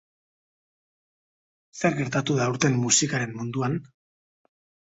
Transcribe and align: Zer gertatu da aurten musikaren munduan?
Zer 1.81 1.97
gertatu 2.01 2.39
da 2.39 2.47
aurten 2.53 2.81
musikaren 2.87 3.37
munduan? 3.43 3.81